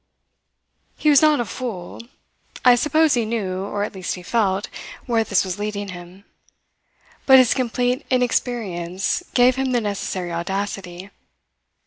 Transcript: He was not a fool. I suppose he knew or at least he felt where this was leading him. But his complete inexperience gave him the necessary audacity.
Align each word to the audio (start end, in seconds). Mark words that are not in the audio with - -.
He 0.97 1.11
was 1.11 1.21
not 1.21 1.39
a 1.39 1.45
fool. 1.45 2.01
I 2.65 2.73
suppose 2.73 3.13
he 3.13 3.23
knew 3.23 3.63
or 3.65 3.83
at 3.83 3.93
least 3.93 4.15
he 4.15 4.23
felt 4.23 4.67
where 5.05 5.23
this 5.23 5.45
was 5.45 5.59
leading 5.59 5.89
him. 5.89 6.25
But 7.27 7.37
his 7.37 7.53
complete 7.53 8.03
inexperience 8.09 9.21
gave 9.35 9.57
him 9.57 9.73
the 9.73 9.79
necessary 9.81 10.31
audacity. 10.31 11.11